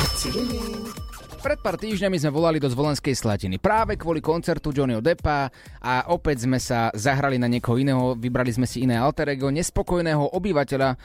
[1.36, 5.52] Pred pár týždňami sme volali do Zvolenskej Slatiny práve kvôli koncertu Johnnyho Deppa
[5.84, 10.32] a opäť sme sa zahrali na niekoho iného, vybrali sme si iné alter ego, nespokojného
[10.32, 10.96] obyvateľa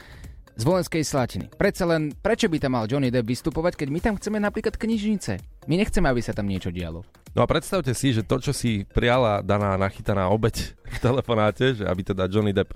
[0.58, 1.46] Zvolenskej Slatiny.
[1.54, 5.38] Predsa len, prečo by tam mal Johnny Depp vystupovať, keď my tam chceme napríklad knižnice?
[5.70, 7.06] My nechceme, aby sa tam niečo dialo.
[7.36, 11.84] No a predstavte si, že to, čo si prijala daná nachytaná obeď v telefonáte, že
[11.86, 12.74] aby teda Johnny Depp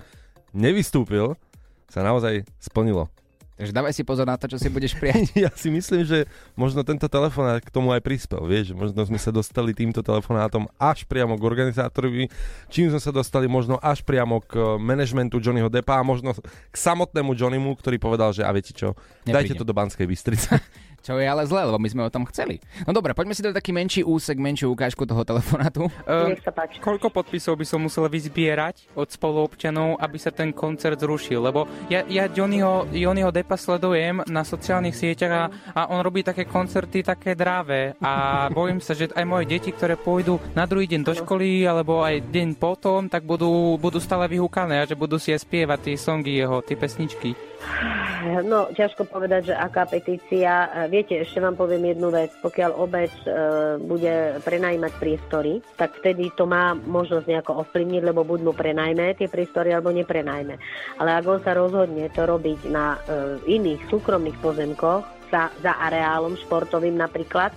[0.55, 1.35] nevystúpil,
[1.91, 3.11] sa naozaj splnilo.
[3.55, 5.31] Takže dávaj si pozor na to, čo si budeš prijať.
[5.39, 6.27] Ja si myslím, že
[6.59, 11.07] možno tento telefonát k tomu aj prispel, vieš, možno sme sa dostali týmto telefonátom až
[11.07, 12.27] priamo k organizátorovi,
[12.67, 17.39] čím sme sa dostali možno až priamo k manažmentu Johnnyho Deppa a možno k samotnému
[17.39, 19.61] Johnnymu, ktorý povedal, že a viete čo, dajte Nepríde.
[19.63, 20.59] to do Banskej Bystrice.
[21.05, 22.65] Čo je ale zlé, lebo my sme o tom chceli.
[22.89, 25.93] No dobre, poďme si dať taký menší úsek, menšiu ukážku toho telefonátu.
[26.09, 26.81] Nech sa páči.
[26.81, 31.45] Koľko podpisov by som musel vyzbierať od spoluobčanov, aby sa ten koncert zrušil?
[31.45, 35.45] Lebo ja, ja Johnnyho, Johnnyho Deppa sledujem na sociálnych sieťach a,
[35.77, 38.13] a on robí také koncerty také dráve a
[38.57, 42.33] bojím sa, že aj moje deti, ktoré pôjdu na druhý deň do školy alebo aj
[42.33, 46.41] deň potom, tak budú, budú stále vyhúkané a že budú si aj spievať tie songy
[46.41, 47.37] jeho, tie pesničky.
[48.25, 50.69] No, ťažko povedať, že aká petícia.
[50.95, 52.31] Viete, ešte vám poviem jednu vec.
[52.39, 53.35] Pokiaľ obec e,
[53.83, 59.27] bude prenajímať priestory, tak vtedy to má možnosť nejako ovplyvniť, lebo buď mu prenajme tie
[59.27, 60.55] priestory, alebo neprenajme.
[61.03, 62.99] Ale ak on sa rozhodne to robiť na e,
[63.59, 65.03] iných súkromných pozemkoch,
[65.35, 67.51] za, za areálom športovým napríklad,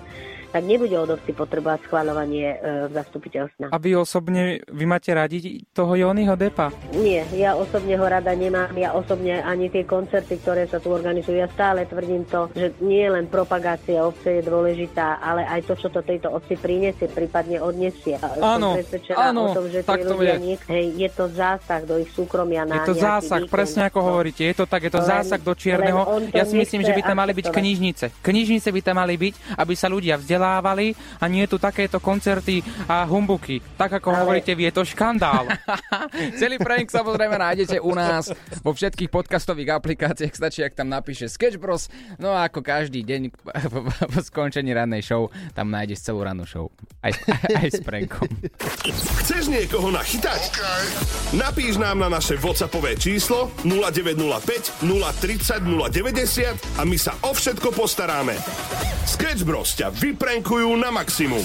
[0.47, 2.57] tak nebude od obci potrebovať schváľovanie e,
[2.91, 3.65] zastupiteľstva.
[3.67, 6.71] A vy osobne, vy máte radi toho Johnnyho Deppa?
[6.93, 11.35] Nie, ja osobne ho rada nemám, ja osobne ani tie koncerty, ktoré sa tu organizujú,
[11.35, 15.87] ja stále tvrdím to, že nie len propagácia obce je dôležitá, ale aj to, čo
[15.87, 18.15] to tejto obci prinesie, prípadne odnesie.
[18.37, 18.77] Áno,
[19.13, 20.33] áno, o tom, že tak to je.
[20.37, 23.51] nie, hej, je to zásah do ich súkromia na Je to zásah, víkend.
[23.51, 24.05] presne ako No.
[24.07, 24.41] hovoríte.
[24.41, 26.01] Je to tak, je to Len- zásah do čierneho.
[26.31, 28.05] Ja si myslím, že by tam mali byť knižnice.
[28.19, 33.01] Knižnice by tam mali byť, aby sa ľudia vzdelávali a nie tu takéto koncerty a
[33.09, 33.57] humbuky.
[33.73, 35.49] Tak ako Ale- hovoríte, vy, je to škandál.
[36.39, 38.29] Celý prank samozrejme nájdete u nás
[38.61, 41.89] vo všetkých podcastových aplikáciách, stačí, ak tam napíše Sketch Bros.
[42.21, 46.69] No a ako každý deň po, skončení rannej show, tam nájdeš celú rannú show.
[47.01, 47.11] Aj,
[47.59, 48.29] aj s prankom.
[49.25, 50.53] Chceš niekoho nachytať?
[51.33, 58.37] Napíš nám na naše WhatsAppové číslo 0905 030 090 a my sa o všetko postaráme.
[59.07, 59.89] Sketch Bros ťa
[60.27, 61.39] vyprenkujú na maximum.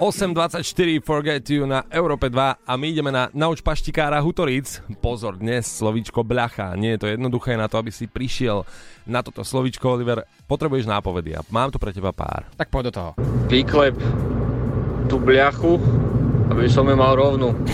[0.00, 0.64] 8.24
[1.04, 4.80] Forget You na Európe 2 a my ideme na Nauč paštikára Hutoric.
[4.96, 6.72] Pozor, dnes slovíčko bľacha.
[6.80, 8.64] Nie je to jednoduché na to, aby si prišiel
[9.04, 10.24] na toto slovíčko, Oliver.
[10.48, 12.48] Potrebuješ nápovedy a mám tu pre teba pár.
[12.56, 13.10] Tak poď do toho.
[13.52, 14.00] Vyklep
[15.12, 15.76] tú bľachu,
[16.48, 17.52] aby som ju mal rovnú.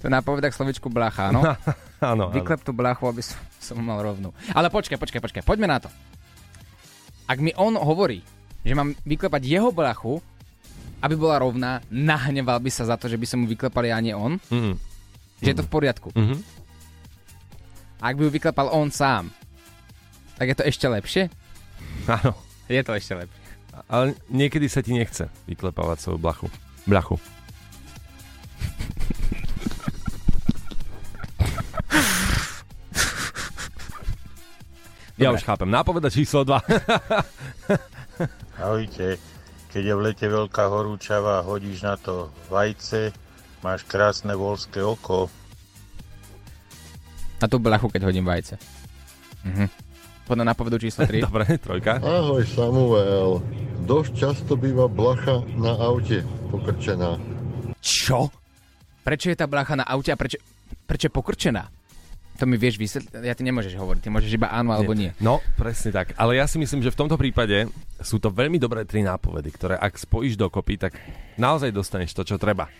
[0.00, 1.28] To je nápoveda k slovičku blacha?
[1.28, 1.44] Áno,
[2.00, 2.32] áno.
[2.32, 4.32] Vyklep tú blachu, aby som, som mal rovnú.
[4.56, 5.92] Ale počkaj, počkaj, počkaj, poďme na to.
[7.30, 8.26] Ak mi on hovorí,
[8.66, 10.18] že mám vyklepať jeho blachu,
[10.98, 14.10] aby bola rovná, nahneval by sa za to, že by som mu vyklepali a nie
[14.10, 14.42] on?
[14.50, 14.74] Mhm.
[15.38, 16.10] Že je to v poriadku.
[16.10, 16.42] Mhm.
[18.02, 19.30] A ak by ju vyklepal on sám,
[20.34, 21.22] tak je to ešte lepšie?
[22.10, 22.34] Áno.
[22.66, 23.38] Je to ešte lepšie.
[23.86, 26.48] Ale niekedy sa ti nechce vyklepávať svoju blachu.
[26.90, 27.16] Bľachu.
[35.20, 35.68] Ja už chápem.
[35.68, 36.56] Nápoveda číslo 2.
[38.64, 39.20] Ahojte.
[39.70, 43.12] Keď je v lete veľká horúčava a hodíš na to vajce,
[43.62, 45.30] máš krásne volské oko.
[47.38, 48.56] Na tú blachu, keď hodím vajce.
[49.44, 49.68] Mhm.
[50.26, 51.20] Poďme na povedu číslo 3.
[51.28, 52.00] Dobre, trojka.
[52.00, 53.44] Ahoj Samuel.
[53.84, 57.20] Dosť často býva blacha na aute pokrčená.
[57.84, 58.32] Čo?
[59.04, 60.40] Prečo je tá blacha na aute a prečo,
[60.84, 61.79] prečo je pokrčená?
[62.40, 63.20] To mi vieš vysvetliť?
[63.20, 65.12] Ja ty nemôžeš hovoriť, ty môžeš iba áno alebo nie.
[65.20, 66.16] No, presne tak.
[66.16, 67.68] Ale ja si myslím, že v tomto prípade
[68.00, 70.96] sú to veľmi dobré tri nápovedy, ktoré ak spojíš dokopy, tak
[71.36, 72.72] naozaj dostaneš to, čo treba.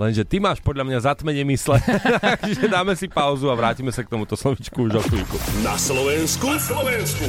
[0.00, 1.78] Lenže ty máš podľa mňa zatmenie mysle,
[2.40, 5.36] takže dáme si pauzu a vrátime sa k tomuto slovičku už o chvíľku.
[5.60, 6.48] Na Slovensku.
[6.48, 7.26] Na Slovensku.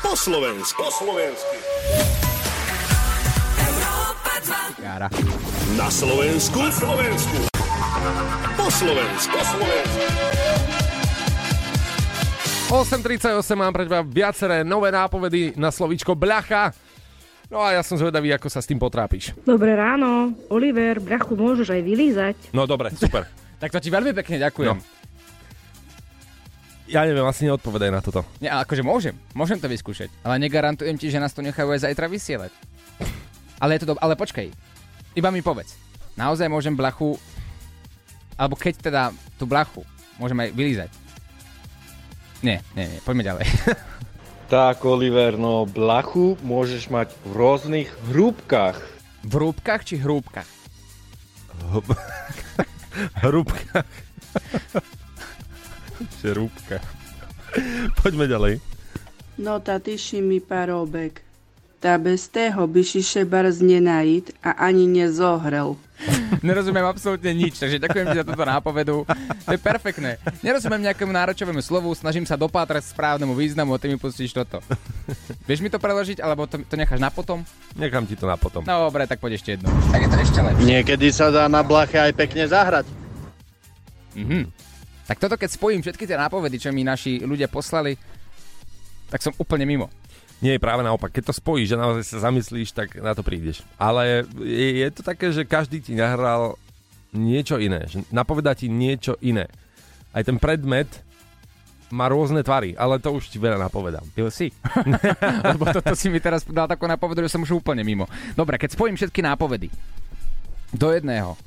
[0.00, 0.80] Po Slovensku.
[0.80, 1.54] Po Slovensku.
[4.80, 5.08] Kára.
[5.76, 6.58] Na Slovensku.
[6.58, 7.36] Na Slovensku.
[8.56, 9.36] Po Slovensku.
[9.36, 10.43] Po Slovensku.
[12.64, 16.72] 8.38 mám pre teba viaceré nové nápovedy na slovíčko bľacha.
[17.52, 19.36] No a ja som zvedavý, ako sa s tým potrápiš.
[19.44, 20.32] Dobré ráno.
[20.48, 22.36] Oliver, brachu môžeš aj vylízať.
[22.56, 23.28] No dobre, super.
[23.54, 24.76] Tak to ti veľmi pekne ďakujem.
[24.76, 24.82] No.
[26.84, 28.20] Ja neviem, asi neodpovedaj na toto.
[28.36, 31.88] Nie, ale akože môžem, môžem to vyskúšať, ale negarantujem ti, že nás to nechajú aj
[31.88, 32.52] zajtra vysielať.
[33.56, 33.92] Ale je to do...
[34.04, 34.52] ale počkaj,
[35.16, 35.80] iba mi povedz,
[36.12, 37.16] naozaj môžem blachu,
[38.36, 39.02] alebo keď teda
[39.40, 39.80] tú blachu
[40.20, 41.03] môžem aj vylízať.
[42.44, 43.46] Nie, nie, nie, poďme ďalej.
[44.44, 48.76] Tak, Oliver, no blachu môžeš mať v rôznych hrúbkach.
[49.24, 50.46] V hrúbkach či hrúbkach?
[53.24, 53.82] Hrúbka.
[56.20, 56.78] Šerúbka.
[58.02, 58.54] Poďme ďalej.
[59.38, 61.22] No ta tyši mi parobek.
[61.82, 65.76] Ta bez tého by si še barz nenajít a ani nezohrel.
[66.44, 69.08] Nerozumiem absolútne nič, takže ďakujem ti za túto nápovedu.
[69.44, 70.20] To je perfektné.
[70.44, 74.60] Nerozumiem nejakému náročovému slovu, snažím sa dopátrať správnemu významu a ty mi pustíš toto.
[75.48, 77.44] Vieš mi to preložiť, alebo to, to necháš na potom?
[77.76, 78.64] Nechám ti to na potom.
[78.64, 79.72] No dobre, tak poď ešte jedno.
[79.92, 80.64] Tak je to ešte lepšie.
[80.68, 82.86] Niekedy sa dá na blache aj pekne zahrať.
[84.14, 84.52] Mhm.
[85.04, 87.92] Tak toto keď spojím všetky tie nápovedy, čo mi naši ľudia poslali,
[89.12, 89.92] tak som úplne mimo.
[90.42, 91.14] Nie, práve naopak.
[91.14, 93.62] Keď to spojíš a naozaj sa zamyslíš, tak na to prídeš.
[93.78, 96.58] Ale je, je to také, že každý ti nahral
[97.14, 97.86] niečo iné.
[97.86, 99.46] Že napovedá ti niečo iné.
[100.10, 100.90] Aj ten predmet
[101.94, 104.02] má rôzne tvary, ale to už ti veľa napovedám.
[104.12, 104.50] Pil si?
[105.54, 108.10] Lebo toto si mi teraz dal takú nápovedu, že som už úplne mimo.
[108.34, 109.70] Dobre, keď spojím všetky nápovedy
[110.74, 111.38] do jedného,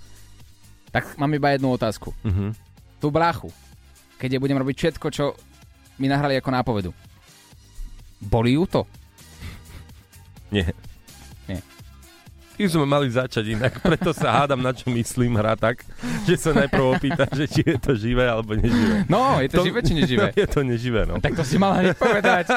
[0.89, 2.15] tak mám iba jednu otázku.
[2.23, 2.56] Mhm.
[2.97, 3.54] Tú bráchu,
[4.17, 5.38] keď ja budem robiť všetko, čo
[6.02, 6.91] mi nahrali ako nápovedu.
[8.21, 8.86] Bolí ju to?
[10.51, 10.73] Nie.
[11.49, 11.62] Nie.
[12.58, 15.86] My sme mali začať inak, preto sa hádam, na čo myslím hra tak,
[16.26, 19.06] že sa najprv opýta, že či je to živé alebo neživé.
[19.06, 20.34] No, je to, živé či neživé?
[20.41, 21.22] Je to neživé, no.
[21.22, 22.50] Tak to si mal hneď povedať.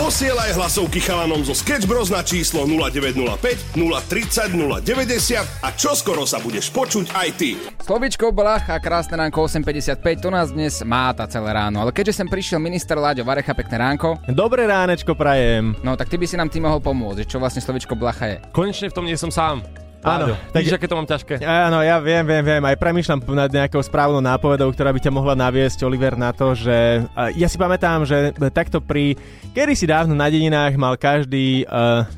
[0.00, 4.56] Posielaj hlasovky chalanom zo Sketch Bros na číslo 0905 030
[4.88, 7.60] 090 a čoskoro sa budeš počuť aj ty.
[7.84, 11.84] Slovičko Blach a krásne ránko 8.55, to nás dnes máta celé ráno.
[11.84, 14.16] Ale keďže sem prišiel minister Láďo Varecha, pekné ránko.
[14.32, 15.76] Dobré ránečko prajem.
[15.84, 18.36] No tak ty by si nám tým mohol pomôcť, že čo vlastne slovičko Blacha je.
[18.56, 19.66] Konečne v tom nie som sám.
[20.00, 20.64] Áno, tak...
[20.64, 21.44] Vidíš, aké to mám ťažké?
[21.44, 22.62] Áno, ja viem, viem, viem.
[22.64, 27.04] Aj premýšľam nad nejakou správnou nápovedou, ktorá by ťa mohla naviesť, Oliver, na to, že...
[27.36, 29.12] Ja si pamätám, že takto pri...
[29.52, 31.68] Kedy si dávno na dedinách mal každý...
[31.68, 32.08] Uh,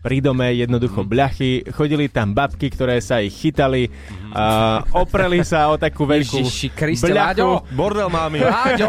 [0.00, 3.92] pri dome jednoducho bľachy, chodili tam babky, ktoré sa ich chytali,
[4.32, 7.20] uh, opreli sa o takú veľkú Ježiši Kriste, bľachu.
[7.20, 7.48] Láďo.
[7.76, 8.40] Bordel máme.
[8.40, 8.88] Láďo,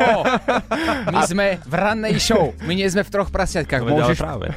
[1.13, 3.83] my sme v rannej show, my nie sme v troch prasiatkách.
[3.83, 4.23] Môžeš...
[4.23, 4.55] práve.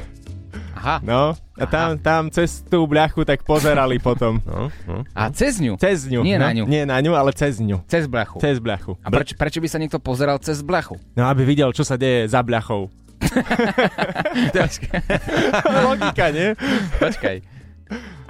[0.85, 1.01] Aha.
[1.01, 4.37] No, a tam, tam cez tú bľachu tak pozerali potom.
[4.45, 5.01] No, no.
[5.17, 5.73] A cez ňu?
[5.81, 6.21] Cez ňu.
[6.21, 6.63] Nie no, na ňu.
[6.69, 7.81] Nie na ňu, ale cez ňu.
[7.89, 8.37] Cez bľachu.
[8.39, 8.93] Cez bľachu.
[9.01, 11.01] A preč, prečo by sa niekto pozeral cez bľachu?
[11.17, 12.87] No, aby videl, čo sa deje za bľachou.
[15.89, 16.53] Logika, nie?
[17.01, 17.37] Počkaj.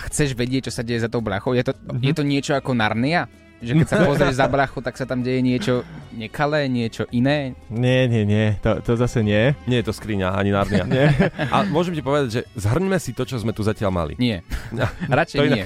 [0.09, 1.53] Chceš vedieť, čo sa deje za tou blachou?
[1.53, 3.27] Je to, je to niečo ako Narnia?
[3.63, 7.55] Že keď sa pozrieš za blachu, tak sa tam deje niečo nekalé, niečo iné?
[7.71, 9.55] Nie, nie, nie, to, to zase nie.
[9.67, 10.83] Nie je to skriňa, ani Narnia.
[10.95, 11.11] Nie.
[11.51, 14.13] A môžem ti povedať, že zhrňme si to, čo sme tu zatiaľ mali.
[14.19, 14.43] Nie.
[15.07, 15.65] Radšej To nie.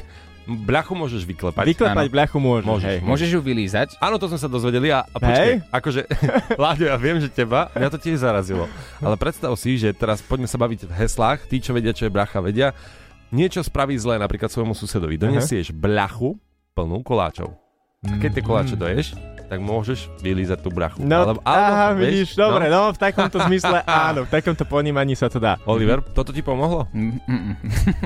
[0.49, 1.61] Bľachu môžeš vyklepať.
[1.61, 2.15] Vyklepať Áno.
[2.17, 2.65] bľachu môžeš.
[2.65, 2.89] Môžeš.
[2.89, 2.99] hej.
[3.05, 3.89] Môžeš ju vylízať?
[4.01, 6.01] Áno, to sme sa dozvedeli a, a počkaj, akože,
[6.63, 8.65] Láďo, ja viem, že teba, mňa to tiež zarazilo.
[8.97, 12.15] Ale predstav si, že teraz poďme sa baviť v heslách, tí, čo vedia, čo je
[12.17, 12.73] bľacha, vedia.
[13.29, 15.21] Niečo spraví zlé napríklad svojmu susedovi.
[15.21, 16.33] Donesieš bľachu
[16.73, 17.53] plnú koláčov.
[17.99, 19.11] A keď tie koláče doješ,
[19.51, 21.03] tak môžeš vylízať tú brachu.
[21.03, 22.95] No, alebo, aha, vieš, vidíš, dobre, no.
[22.95, 25.59] v takomto zmysle áno, v takomto ponímaní sa to dá.
[25.67, 26.87] Oliver, toto ti pomohlo?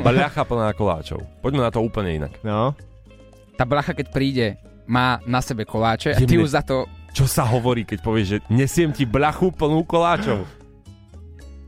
[0.01, 1.21] Bľacha plná koláčov.
[1.45, 2.33] Poďme na to úplne inak.
[2.41, 2.73] No.
[3.53, 4.47] Tá blacha, keď príde,
[4.89, 6.49] má na sebe koláče a ty Jemne.
[6.49, 10.49] za to Čo sa hovorí, keď povieš, že nesiem ti blachu plnú koláčov?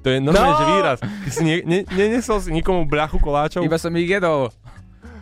[0.02, 0.58] To je normálne, No!
[0.58, 0.98] že výraz.
[0.98, 3.62] Ty si ne, ne, nenesol si nikomu blachu koláčov?
[3.62, 4.50] Iba som ich jedol.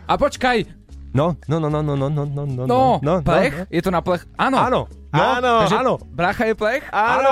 [0.08, 0.83] A počkaj,
[1.14, 3.54] No, no, no, no, no, no, no, no, no, no, no, plech?
[3.54, 3.70] no.
[3.70, 4.26] Je to na plech?
[4.34, 4.58] Áno.
[4.58, 5.94] Áno, no, Áno, Takže áno.
[6.10, 6.82] Bracha je plech?
[6.90, 7.30] Áno.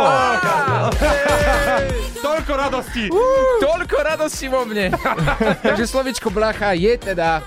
[2.23, 3.11] Toľko radosti.
[3.59, 4.95] Toľko radosti vo mne.
[5.67, 7.43] Takže slovičko blacha je teda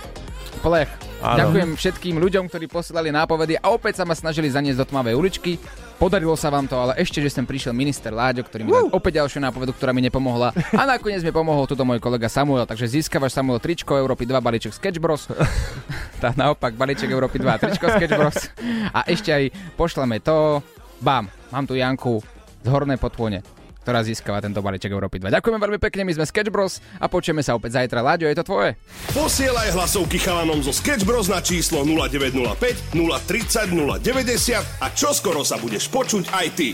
[0.59, 0.91] plech.
[1.23, 1.39] Áno.
[1.39, 5.55] Ďakujem všetkým ľuďom, ktorí posielali nápovedy a opäť sa ma snažili zaniesť do tmavej uličky.
[5.95, 9.23] Podarilo sa vám to, ale ešte, že sem prišiel minister Láďo, ktorý mi dal opäť
[9.23, 10.51] ďalšiu nápovedu, ktorá mi nepomohla.
[10.75, 14.75] A nakoniec mi pomohol tuto môj kolega Samuel, takže získavaš Samuel tričko Európy 2 balíček
[14.75, 15.31] Sketch Bros.
[16.23, 18.51] tá naopak balíček Európy 2 tričko Sketch Bros.
[18.91, 19.43] A ešte aj
[19.79, 20.59] pošleme to.
[20.99, 22.19] Bam, mám tu Janku
[22.59, 23.54] z Hornej Potône
[23.85, 25.29] ktorá získava tento balíček Európy 2.
[25.29, 28.01] Ďakujeme veľmi pekne, my sme Sketch Bros a počujeme sa opäť zajtra.
[28.01, 28.73] Láďo, je to tvoje?
[29.13, 35.85] Posielaj hlasovky chalanom zo Sketch Bros na číslo 0905 030 090 a čoskoro sa budeš
[35.93, 36.73] počuť aj ty.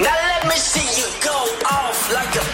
[0.00, 1.36] Now let me see you go
[1.68, 2.44] off like a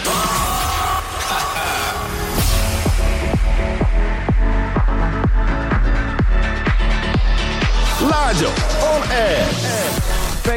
[8.05, 8.49] Láďo,
[8.83, 9.64] on air.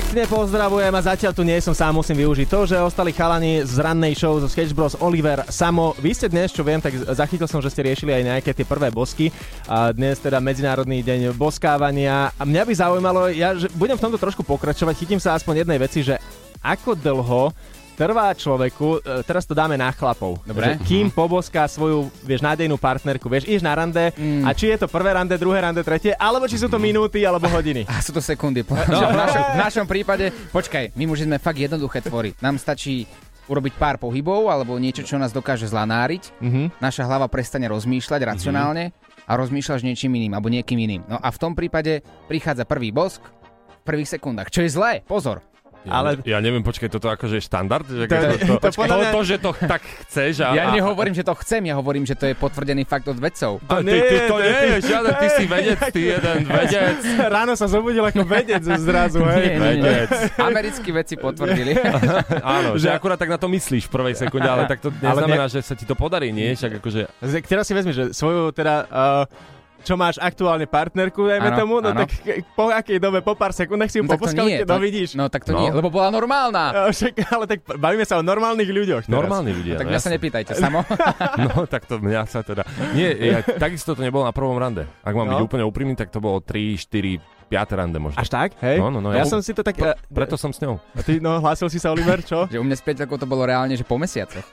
[0.08, 3.76] Pekne pozdravujem a zatiaľ tu nie som sám, musím využiť to, že ostali chalani z
[3.76, 4.96] rannej show zo Sketch Bros.
[5.04, 5.92] Oliver, Samo.
[6.00, 8.88] Vy ste dnes, čo viem, tak zachytil som, že ste riešili aj nejaké tie prvé
[8.88, 9.28] bosky.
[9.68, 12.32] A dnes teda Medzinárodný deň boskávania.
[12.40, 15.76] A mňa by zaujímalo, ja že budem v tomto trošku pokračovať, chytím sa aspoň jednej
[15.76, 16.16] veci, že
[16.64, 17.52] ako dlho
[17.98, 20.38] trvá človeku, e, teraz to dáme na chlapov.
[20.46, 20.78] Dobre.
[20.78, 24.46] Že kým poboská svoju, vieš, nádejnú partnerku, vieš, iš na rande Mm.
[24.46, 27.50] a či je to prvé rande, druhé rande, tretie, alebo či sú to minúty alebo
[27.50, 27.82] hodiny.
[27.90, 28.62] A sú to sekundy.
[28.62, 28.76] No.
[28.78, 32.38] V, našom, v našom prípade, počkaj, my muži sme fakt jednoduché tvory.
[32.38, 33.08] Nám stačí
[33.48, 36.36] urobiť pár pohybov alebo niečo, čo nás dokáže zlanáriť.
[36.38, 36.78] Mhm.
[36.78, 38.92] Naša hlava prestane rozmýšľať racionálne
[39.24, 41.02] a rozmýšľaš niečím iným alebo niekým iným.
[41.08, 44.92] No a v tom prípade prichádza prvý bosk v prvých sekundách, čo je zlé.
[45.08, 45.40] Pozor.
[45.88, 46.20] Ale...
[46.22, 47.86] Ja neviem, počkaj, toto akože je štandard?
[47.88, 50.54] Že To- to, to, to podľa to, to, že to tak chceš a...
[50.54, 53.58] Ja nehovorím, že to chcem, ja hovorím, že to je potvrdený fakt od vedcov.
[53.66, 56.98] A ty, ty to nie je žiaden, ty si vedec, ty jeden vedec.
[57.18, 59.56] Ráno sa zobudil ako vedec zrazu, hej.
[59.56, 60.00] Nie, nie, nie.
[60.38, 61.72] Americkí vedci potvrdili.
[62.58, 65.48] Áno, že akurát tak na to myslíš v prvej sekunde, ale tak to Ale neznamená,
[65.48, 66.52] že sa ti to podarí, nie?
[66.54, 67.00] Však akože...
[67.48, 68.74] Teraz si vezmi, že svoju teda...
[68.88, 72.02] Uh, čo máš aktuálne partnerku, dajme Áno, tomu, no áno.
[72.02, 72.10] tak
[72.52, 75.10] po akej dobe, po pár sekundách si ju No poposkal, nie, keď to- no vidíš.
[75.14, 76.64] No tak to nie, lebo bola normálna.
[76.78, 79.02] Uh, však, ale tak bavíme sa o normálnych ľuďoch.
[79.04, 79.12] teraz.
[79.12, 79.76] Normálni ľudia.
[79.76, 80.16] Tak no mňa sa jasne.
[80.16, 80.80] nepýtajte, samo.
[81.48, 82.62] No tak to mňa sa teda...
[82.92, 84.84] Nie, ja, takisto to nebolo na prvom rande.
[85.00, 85.32] Ak mám No.
[85.34, 88.16] byť úplne úprimný, tak to bolo 3, 4, 5 rande možno.
[88.16, 88.56] Až tak?
[88.58, 88.76] Hej?
[88.76, 89.08] No, no, no.
[89.10, 89.74] Ja som si to tak...
[89.74, 90.76] Pre, eh, preto som s ňou.
[90.92, 92.44] A ty, no, hlásil si sa, Oliver, čo?
[92.52, 94.44] Že u mňa s priateľkou to bolo reálne, že po mesiacoch.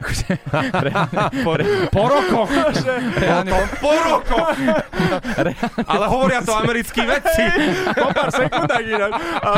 [0.00, 0.26] Akože,
[1.46, 1.52] po,
[1.88, 2.50] po rokoch.
[3.14, 4.56] reálne po, Po rokoch.
[5.86, 7.44] Ale hovoria to americkí vedci.
[8.02, 8.84] po pár sekundách.
[9.40, 9.50] A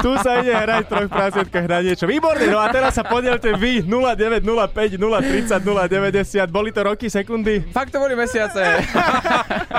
[0.00, 2.04] tu sa ide hrať v troch prasietkách na niečo.
[2.06, 6.46] Výborne, no a teraz sa podielte vy 0905 030 090.
[6.48, 7.66] Boli to roky, sekundy?
[7.74, 8.80] Fakt to boli mesiace.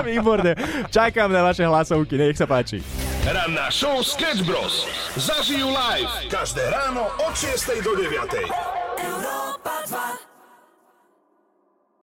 [0.04, 0.54] Výborne.
[0.92, 3.13] Čakám na vaše hlasovky, nech sa páči.
[3.24, 4.84] Ranná show Sketch Bros.
[5.16, 6.12] Zažijú live.
[6.28, 8.20] Každé ráno od 6 do 9.
[9.00, 10.33] Európa 2.